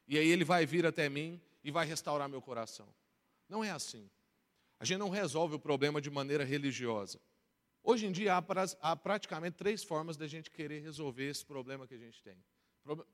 [0.07, 2.87] e aí Ele vai vir até mim e vai restaurar meu coração.
[3.47, 4.09] Não é assim.
[4.79, 7.19] A gente não resolve o problema de maneira religiosa.
[7.83, 11.97] Hoje em dia há, praticamente três formas da gente querer resolver esse problema que a
[11.97, 12.37] gente tem: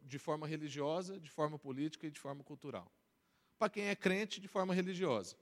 [0.02, 2.92] de forma religiosa, de forma política e de forma cultural
[3.58, 5.36] para quem é crente de forma religiosa.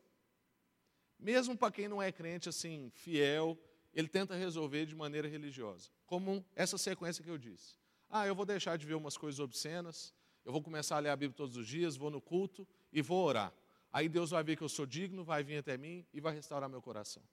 [1.19, 3.57] Mesmo para quem não é crente assim, fiel,
[3.93, 5.89] ele tenta resolver de maneira religiosa.
[6.05, 7.75] Como essa sequência que eu disse.
[8.09, 10.13] Ah, eu vou deixar de ver umas coisas obscenas,
[10.45, 13.25] eu vou começar a ler a Bíblia todos os dias, vou no culto e vou
[13.25, 13.53] orar.
[13.91, 16.69] Aí Deus vai ver que eu sou digno, vai vir até mim e vai restaurar
[16.69, 17.23] meu coração.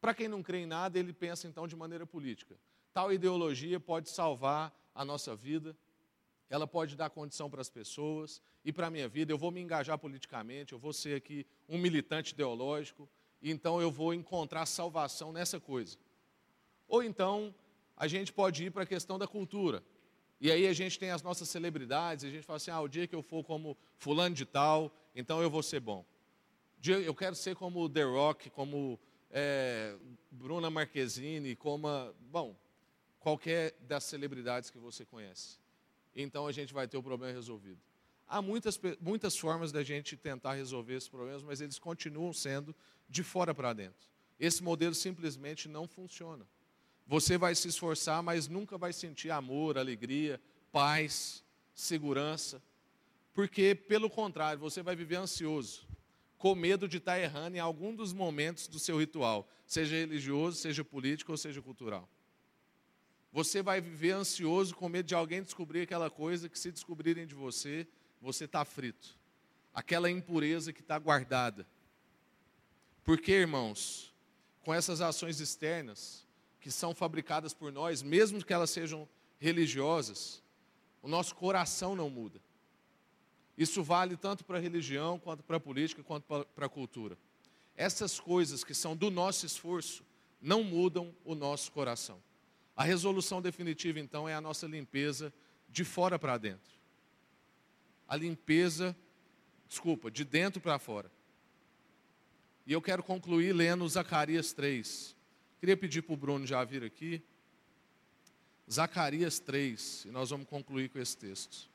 [0.00, 2.58] Para quem não crê em nada, ele pensa então de maneira política.
[2.92, 5.76] Tal ideologia pode salvar a nossa vida,
[6.50, 9.32] ela pode dar condição para as pessoas e para a minha vida.
[9.32, 13.08] Eu vou me engajar politicamente, eu vou ser aqui um militante ideológico,
[13.40, 15.96] então eu vou encontrar salvação nessa coisa.
[16.88, 17.54] Ou então,
[17.96, 19.82] a gente pode ir para a questão da cultura.
[20.40, 23.06] E aí a gente tem as nossas celebridades, a gente fala assim: ah, o dia
[23.06, 26.04] que eu for como fulano de tal, então eu vou ser bom.
[26.82, 28.98] Eu quero ser como The Rock, como
[29.30, 29.94] é,
[30.30, 31.88] Bruna Marquezine, como,
[32.22, 32.56] bom,
[33.20, 35.59] qualquer das celebridades que você conhece.
[36.14, 37.80] Então a gente vai ter o problema resolvido.
[38.26, 42.74] Há muitas, muitas formas da gente tentar resolver esses problemas, mas eles continuam sendo
[43.08, 44.08] de fora para dentro.
[44.38, 46.46] Esse modelo simplesmente não funciona.
[47.06, 51.44] Você vai se esforçar, mas nunca vai sentir amor, alegria, paz,
[51.74, 52.62] segurança,
[53.34, 55.88] porque, pelo contrário, você vai viver ansioso,
[56.38, 60.84] com medo de estar errando em algum dos momentos do seu ritual, seja religioso, seja
[60.84, 62.08] político ou seja cultural.
[63.32, 67.34] Você vai viver ansioso, com medo de alguém descobrir aquela coisa que, se descobrirem de
[67.34, 67.86] você,
[68.20, 69.16] você está frito.
[69.72, 71.66] Aquela impureza que está guardada.
[73.04, 74.12] Porque, irmãos,
[74.62, 76.26] com essas ações externas,
[76.60, 80.42] que são fabricadas por nós, mesmo que elas sejam religiosas,
[81.00, 82.40] o nosso coração não muda.
[83.56, 87.16] Isso vale tanto para a religião, quanto para a política, quanto para a cultura.
[87.76, 90.04] Essas coisas que são do nosso esforço
[90.40, 92.20] não mudam o nosso coração.
[92.80, 95.30] A resolução definitiva, então, é a nossa limpeza
[95.68, 96.72] de fora para dentro.
[98.08, 98.96] A limpeza,
[99.68, 101.12] desculpa, de dentro para fora.
[102.66, 105.14] E eu quero concluir lendo Zacarias 3.
[105.58, 107.22] Queria pedir para o Bruno já vir aqui.
[108.72, 111.68] Zacarias 3, e nós vamos concluir com esse texto.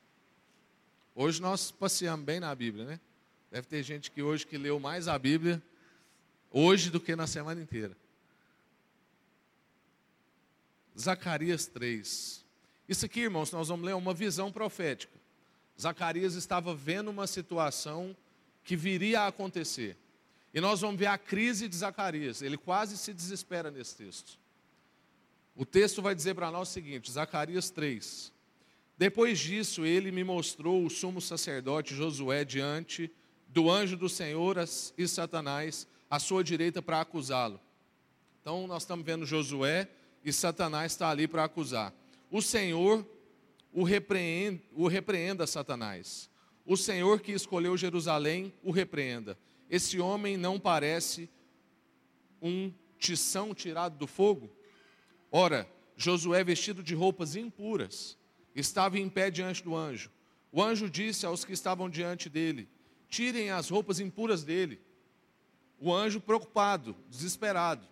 [1.14, 3.00] Hoje nós passeamos bem na Bíblia, né?
[3.48, 5.62] Deve ter gente que hoje que leu mais a Bíblia
[6.50, 7.96] hoje do que na semana inteira.
[10.98, 12.44] Zacarias 3.
[12.88, 15.12] Isso aqui, irmãos, nós vamos ler uma visão profética.
[15.80, 18.16] Zacarias estava vendo uma situação
[18.64, 19.96] que viria a acontecer.
[20.54, 22.40] E nós vamos ver a crise de Zacarias.
[22.40, 24.38] Ele quase se desespera nesse texto.
[25.54, 28.32] O texto vai dizer para nós o seguinte: Zacarias 3.
[28.96, 33.10] Depois disso, ele me mostrou o sumo sacerdote Josué diante
[33.48, 34.56] do anjo do Senhor
[34.96, 37.60] e Satanás à sua direita para acusá-lo.
[38.40, 39.88] Então, nós estamos vendo Josué
[40.26, 41.94] e Satanás está ali para acusar.
[42.32, 43.06] O Senhor
[43.72, 46.28] o repreenda, o repreenda Satanás.
[46.64, 49.38] O Senhor que escolheu Jerusalém o repreenda.
[49.70, 51.30] Esse homem não parece
[52.42, 54.50] um tição tirado do fogo?
[55.30, 58.18] Ora, Josué, vestido de roupas impuras,
[58.52, 60.10] estava em pé diante do anjo.
[60.50, 62.68] O anjo disse aos que estavam diante dele:
[63.08, 64.80] Tirem as roupas impuras dele.
[65.78, 67.86] O anjo, preocupado, desesperado,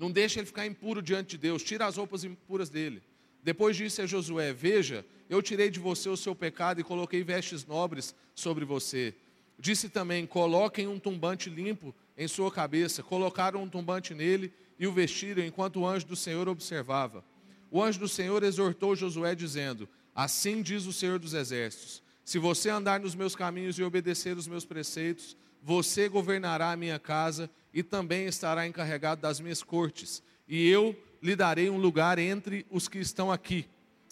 [0.00, 3.02] não deixa ele ficar impuro diante de Deus, tira as roupas impuras dele.
[3.42, 7.66] Depois disse a Josué: Veja, eu tirei de você o seu pecado e coloquei vestes
[7.66, 9.14] nobres sobre você.
[9.58, 13.02] Disse também: Coloquem um tumbante limpo em sua cabeça.
[13.02, 17.22] Colocaram um tumbante nele e o vestiram enquanto o anjo do Senhor observava.
[17.70, 22.70] O anjo do Senhor exortou Josué, dizendo: Assim diz o Senhor dos Exércitos: Se você
[22.70, 27.82] andar nos meus caminhos e obedecer os meus preceitos, você governará a minha casa e
[27.82, 32.98] também estará encarregado das minhas cortes, e eu lhe darei um lugar entre os que
[32.98, 33.66] estão aqui.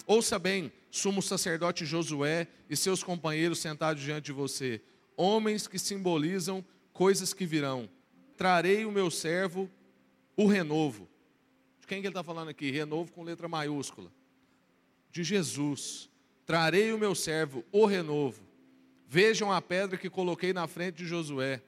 [0.05, 4.81] Ouça bem, sumo sacerdote Josué e seus companheiros sentados diante de você
[5.19, 7.89] homens que simbolizam coisas que virão.
[8.37, 9.69] Trarei o meu servo,
[10.33, 11.09] o renovo.
[11.81, 12.71] De quem que ele está falando aqui?
[12.71, 14.09] Renovo com letra maiúscula.
[15.11, 16.09] De Jesus.
[16.45, 18.41] Trarei o meu servo, o renovo.
[19.11, 21.61] Vejam a pedra que coloquei na frente de Josué.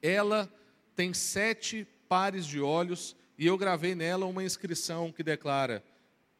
[0.00, 0.48] Ela
[0.94, 5.84] tem sete pares de olhos, e eu gravei nela uma inscrição que declara: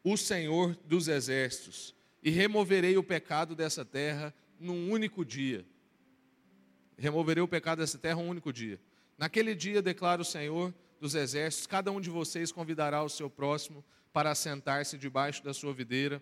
[0.03, 5.65] O Senhor dos Exércitos, e removerei o pecado dessa terra num único dia
[6.99, 8.79] removerei o pecado dessa terra um único dia.
[9.17, 13.83] Naquele dia, declara o Senhor dos exércitos, cada um de vocês convidará o seu próximo
[14.11, 16.21] para assentar-se debaixo da sua videira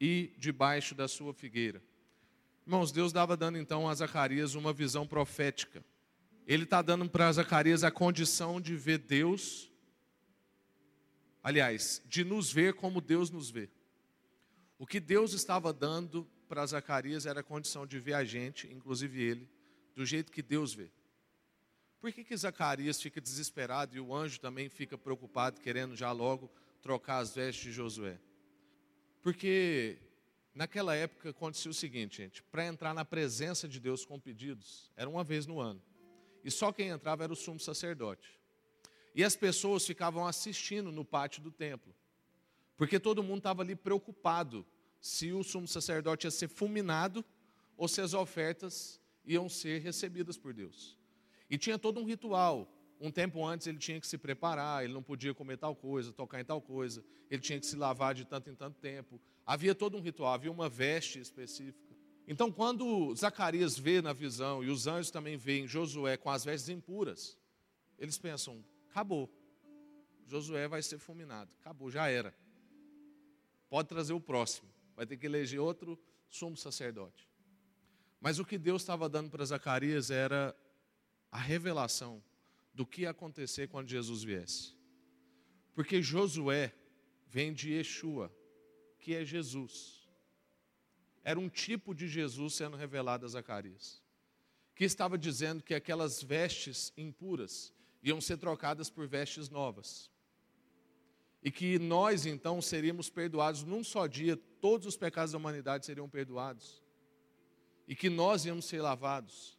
[0.00, 1.82] e debaixo da sua figueira.
[2.66, 5.84] Irmãos, Deus dava dando então a Zacarias uma visão profética.
[6.46, 9.70] Ele está dando para Zacarias a condição de ver Deus,
[11.42, 13.68] aliás, de nos ver como Deus nos vê.
[14.78, 19.22] O que Deus estava dando para Zacarias era a condição de ver a gente, inclusive
[19.22, 19.50] ele,
[19.94, 20.90] do jeito que Deus vê.
[22.00, 26.50] Por que, que Zacarias fica desesperado e o anjo também fica preocupado, querendo já logo
[26.82, 28.18] trocar as vestes de Josué?
[29.22, 29.98] Porque
[30.54, 35.10] Naquela época acontecia o seguinte, gente: para entrar na presença de Deus com pedidos, era
[35.10, 35.82] uma vez no ano.
[36.44, 38.38] E só quem entrava era o sumo sacerdote.
[39.14, 41.94] E as pessoas ficavam assistindo no pátio do templo.
[42.76, 44.66] Porque todo mundo estava ali preocupado
[45.00, 47.24] se o sumo sacerdote ia ser fulminado
[47.76, 50.98] ou se as ofertas iam ser recebidas por Deus.
[51.48, 52.68] E tinha todo um ritual.
[53.00, 56.40] Um tempo antes ele tinha que se preparar, ele não podia comer tal coisa, tocar
[56.40, 59.20] em tal coisa, ele tinha que se lavar de tanto em tanto tempo.
[59.44, 61.94] Havia todo um ritual, havia uma veste específica.
[62.26, 66.70] Então, quando Zacarias vê na visão, e os anjos também veem Josué com as vestes
[66.70, 67.36] impuras,
[67.98, 69.30] eles pensam: acabou,
[70.26, 72.34] Josué vai ser fulminado, acabou, já era.
[73.68, 75.98] Pode trazer o próximo, vai ter que eleger outro
[76.30, 77.28] sumo sacerdote.
[78.20, 80.56] Mas o que Deus estava dando para Zacarias era
[81.30, 82.22] a revelação
[82.74, 84.74] do que ia acontecer quando Jesus viesse.
[85.74, 86.74] Porque Josué
[87.28, 88.34] vem de Yeshua,
[88.98, 90.08] que é Jesus.
[91.22, 94.02] Era um tipo de Jesus sendo revelado a Zacarias,
[94.74, 100.10] que estava dizendo que aquelas vestes impuras iam ser trocadas por vestes novas.
[101.42, 106.08] E que nós então seríamos perdoados num só dia, todos os pecados da humanidade seriam
[106.08, 106.84] perdoados
[107.86, 109.58] e que nós íamos ser lavados,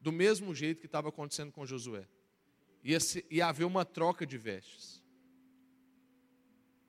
[0.00, 2.06] do mesmo jeito que estava acontecendo com Josué.
[2.86, 5.02] Ia, ser, ia haver uma troca de vestes.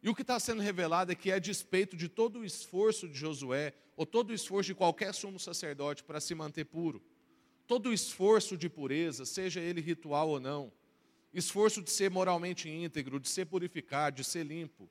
[0.03, 3.17] E o que está sendo revelado é que, a despeito de todo o esforço de
[3.17, 7.01] Josué, ou todo o esforço de qualquer sumo sacerdote para se manter puro,
[7.65, 10.71] todo o esforço de pureza, seja ele ritual ou não,
[11.33, 14.87] esforço de ser moralmente íntegro, de ser purificado, de ser limpo,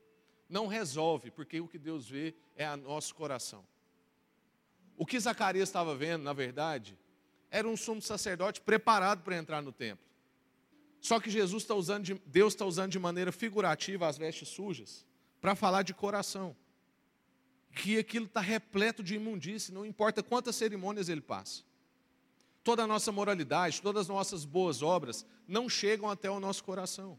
[0.49, 3.65] não resolve, porque o que Deus vê é o nosso coração.
[4.97, 6.99] O que Zacarias estava vendo, na verdade,
[7.49, 10.05] era um sumo sacerdote preparado para entrar no templo.
[11.07, 15.07] Só que Jesus está usando, de, Deus está usando de maneira figurativa as vestes sujas
[15.41, 16.57] para falar de coração.
[17.71, 21.63] Que aquilo está repleto de imundície, não importa quantas cerimônias ele passa.
[22.65, 27.17] Toda a nossa moralidade, todas as nossas boas obras não chegam até o nosso coração.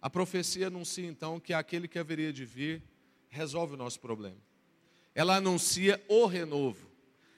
[0.00, 2.82] A profecia anuncia então que aquele que haveria de vir
[3.28, 4.40] resolve o nosso problema.
[5.14, 6.88] Ela anuncia o renovo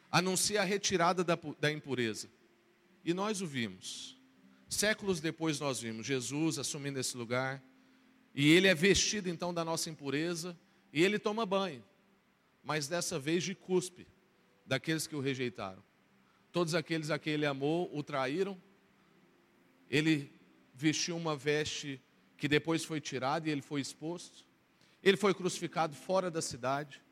[0.09, 2.29] anuncia a retirada da, da impureza.
[3.05, 4.20] E nós o vimos.
[4.71, 7.63] Séculos depois nós vimos Jesus assumindo esse lugar.
[8.35, 10.59] E ele é vestido então da nossa impureza.
[10.93, 11.85] E ele toma banho.
[12.63, 14.07] Mas dessa vez de cuspe
[14.65, 15.83] daqueles que o rejeitaram.
[16.51, 18.57] Todos aqueles a quem ele amou o traíram.
[19.91, 20.33] Ele
[20.75, 22.01] vestiu uma veste
[22.39, 24.47] que depois foi tirada e ele foi exposto.
[25.03, 27.03] Ele foi crucificado fora da cidade,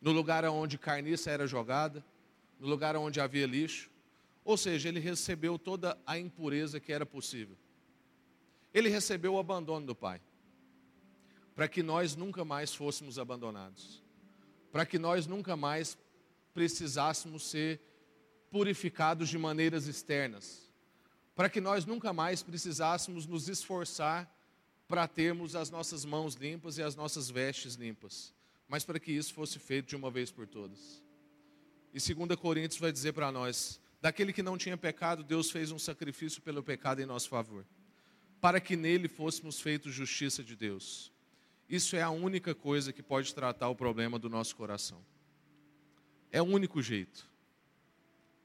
[0.00, 2.04] no lugar onde carniça era jogada
[2.58, 3.90] no lugar onde havia lixo.
[4.48, 7.54] Ou seja, ele recebeu toda a impureza que era possível.
[8.72, 10.22] Ele recebeu o abandono do Pai,
[11.54, 14.02] para que nós nunca mais fôssemos abandonados,
[14.72, 15.98] para que nós nunca mais
[16.54, 17.78] precisássemos ser
[18.50, 20.72] purificados de maneiras externas,
[21.36, 24.34] para que nós nunca mais precisássemos nos esforçar
[24.88, 28.32] para termos as nossas mãos limpas e as nossas vestes limpas,
[28.66, 31.02] mas para que isso fosse feito de uma vez por todas.
[31.92, 35.78] E 2 Coríntios vai dizer para nós: daquele que não tinha pecado, Deus fez um
[35.78, 37.66] sacrifício pelo pecado em nosso favor,
[38.40, 41.12] para que nele fôssemos feitos justiça de Deus.
[41.68, 45.04] Isso é a única coisa que pode tratar o problema do nosso coração.
[46.30, 47.28] É o único jeito.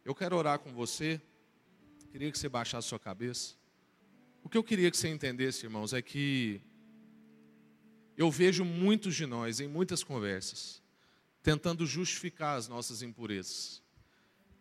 [0.04, 1.22] Eu quero orar com você.
[2.12, 3.56] Queria que você baixasse sua cabeça.
[4.44, 6.62] O que eu queria que você entendesse, irmãos, é que
[8.18, 10.84] eu vejo muitos de nós em muitas conversas
[11.44, 13.83] tentando justificar as nossas impurezas,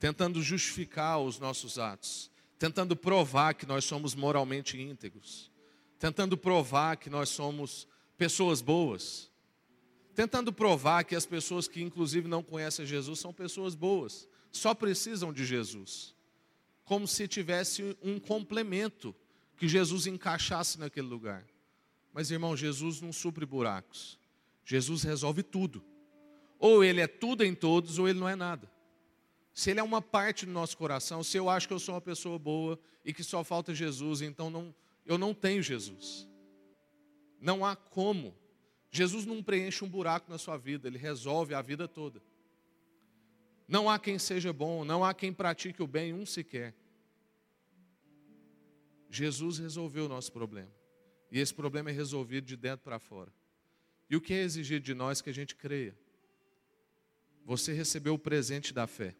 [0.02, 5.48] tentando justificar os nossos atos, tentando provar que nós somos moralmente íntegros,
[5.96, 7.86] tentando provar que nós somos
[8.18, 9.30] pessoas boas,
[10.12, 15.32] tentando provar que as pessoas que inclusive não conhecem Jesus são pessoas boas, só precisam
[15.32, 16.16] de Jesus,
[16.82, 19.14] como se tivesse um complemento
[19.56, 21.46] que Jesus encaixasse naquele lugar.
[22.12, 24.18] Mas irmão, Jesus não supre buracos.
[24.64, 25.80] Jesus resolve tudo.
[26.58, 28.71] Ou ele é tudo em todos, ou ele não é nada.
[29.54, 32.00] Se ele é uma parte do nosso coração, se eu acho que eu sou uma
[32.00, 34.74] pessoa boa e que só falta Jesus, então não,
[35.04, 36.28] eu não tenho Jesus.
[37.40, 38.34] Não há como.
[38.90, 42.22] Jesus não preenche um buraco na sua vida, ele resolve a vida toda.
[43.68, 46.74] Não há quem seja bom, não há quem pratique o bem, um sequer.
[49.08, 50.70] Jesus resolveu o nosso problema.
[51.30, 53.32] E esse problema é resolvido de dentro para fora.
[54.08, 55.96] E o que é exigido de nós que a gente creia?
[57.44, 59.14] Você recebeu o presente da fé.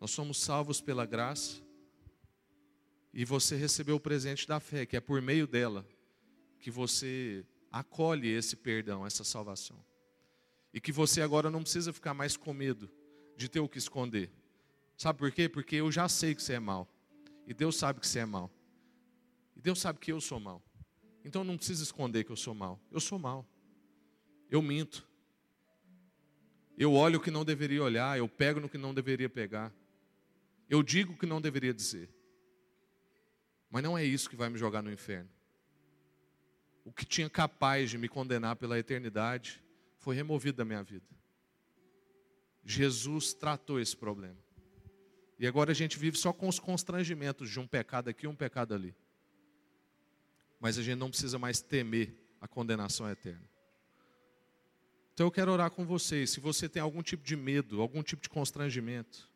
[0.00, 1.62] Nós somos salvos pela graça.
[3.12, 5.86] E você recebeu o presente da fé, que é por meio dela
[6.60, 9.82] que você acolhe esse perdão, essa salvação.
[10.72, 12.90] E que você agora não precisa ficar mais com medo
[13.36, 14.30] de ter o que esconder.
[14.96, 15.48] Sabe por quê?
[15.48, 16.88] Porque eu já sei que você é mal.
[17.46, 18.50] E Deus sabe que você é mal.
[19.56, 20.62] E Deus sabe que eu sou mal.
[21.24, 22.80] Então não precisa esconder que eu sou mal.
[22.90, 23.46] Eu sou mal.
[24.50, 25.08] Eu minto.
[26.76, 29.72] Eu olho o que não deveria olhar, eu pego no que não deveria pegar.
[30.68, 32.10] Eu digo o que não deveria dizer.
[33.70, 35.30] Mas não é isso que vai me jogar no inferno.
[36.84, 39.62] O que tinha capaz de me condenar pela eternidade
[39.98, 41.06] foi removido da minha vida.
[42.64, 44.38] Jesus tratou esse problema.
[45.38, 48.34] E agora a gente vive só com os constrangimentos de um pecado aqui e um
[48.34, 48.94] pecado ali.
[50.58, 53.48] Mas a gente não precisa mais temer a condenação eterna.
[55.14, 56.30] Então eu quero orar com vocês.
[56.30, 59.30] Se você tem algum tipo de medo, algum tipo de constrangimento,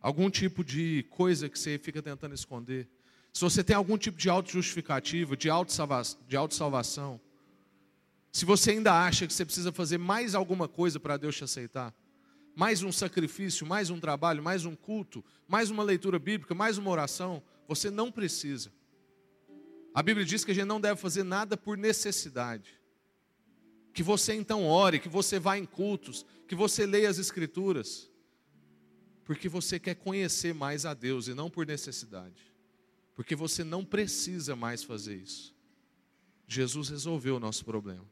[0.00, 2.88] algum tipo de coisa que você fica tentando esconder,
[3.32, 7.20] se você tem algum tipo de auto-justificativa, de auto-salvação,
[8.32, 11.94] se você ainda acha que você precisa fazer mais alguma coisa para Deus te aceitar,
[12.54, 16.90] mais um sacrifício, mais um trabalho, mais um culto, mais uma leitura bíblica, mais uma
[16.90, 18.72] oração, você não precisa.
[19.94, 22.78] A Bíblia diz que a gente não deve fazer nada por necessidade.
[23.92, 28.10] Que você então ore, que você vá em cultos, que você leia as Escrituras,
[29.28, 32.48] porque você quer conhecer mais a Deus e não por necessidade
[33.18, 35.52] porque você não precisa mais fazer isso.
[36.46, 38.08] Jesus resolveu o nosso problema.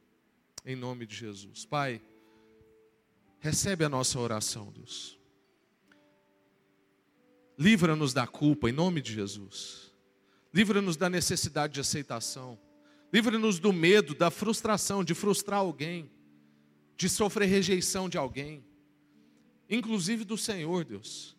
[0.65, 1.65] Em nome de Jesus.
[1.65, 2.03] Pai,
[3.39, 5.17] recebe a nossa oração, Deus.
[7.57, 9.95] Livra-nos da culpa, em nome de Jesus.
[10.53, 12.59] Livra-nos da necessidade de aceitação.
[13.13, 16.11] Livra-nos do medo, da frustração, de frustrar alguém,
[16.97, 18.65] de sofrer rejeição de alguém,
[19.69, 21.37] inclusive do Senhor, Deus.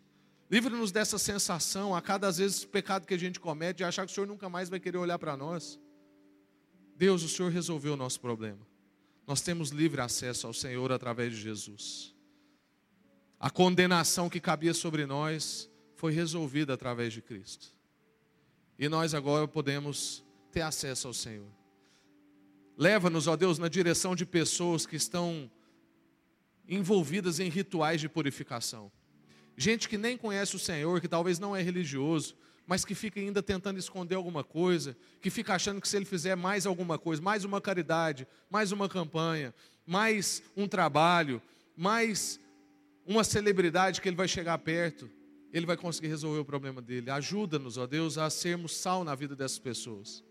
[0.49, 4.15] Livra-nos dessa sensação, a cada vez pecado que a gente comete, de achar que o
[4.15, 5.79] Senhor nunca mais vai querer olhar para nós.
[6.95, 8.65] Deus, o Senhor resolveu o nosso problema.
[9.25, 12.15] Nós temos livre acesso ao Senhor através de Jesus.
[13.39, 17.75] A condenação que cabia sobre nós foi resolvida através de Cristo.
[18.79, 21.51] E nós agora podemos ter acesso ao Senhor.
[22.77, 25.51] Leva-nos, ó Deus, na direção de pessoas que estão
[26.67, 28.91] envolvidas em rituais de purificação.
[29.55, 32.35] Gente que nem conhece o Senhor, que talvez não é religioso,
[32.67, 36.35] mas que fica ainda tentando esconder alguma coisa, que fica achando que se ele fizer
[36.35, 39.55] mais alguma coisa, mais uma caridade, mais uma campanha,
[39.85, 41.41] mais um trabalho,
[41.75, 42.39] mais
[43.05, 45.09] uma celebridade que ele vai chegar perto,
[45.53, 47.09] ele vai conseguir resolver o problema dele.
[47.09, 50.21] Ajuda-nos, ó Deus, a sermos sal na vida dessas pessoas,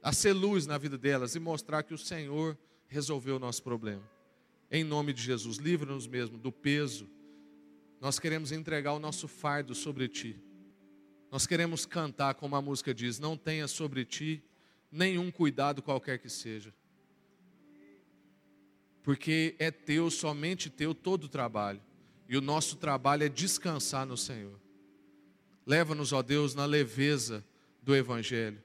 [0.00, 4.08] a ser luz na vida delas e mostrar que o Senhor resolveu o nosso problema.
[4.70, 7.08] Em nome de Jesus, livra-nos mesmo do peso
[8.00, 10.40] nós queremos entregar o nosso fardo sobre ti.
[11.30, 14.42] Nós queremos cantar, como a música diz: Não tenha sobre ti
[14.90, 16.74] nenhum cuidado qualquer que seja.
[19.02, 21.80] Porque é teu, somente teu, todo o trabalho.
[22.28, 24.58] E o nosso trabalho é descansar no Senhor.
[25.66, 27.44] Leva-nos, ó Deus, na leveza
[27.82, 28.62] do Evangelho,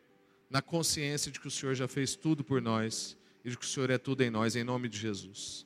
[0.49, 3.68] na consciência de que o Senhor já fez tudo por nós e de que o
[3.68, 5.66] Senhor é tudo em nós, em nome de Jesus.